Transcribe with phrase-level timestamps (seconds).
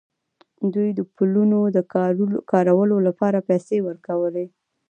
[0.73, 1.59] دوی د پلونو
[2.53, 4.45] کارولو لپاره پیسې ورکولې.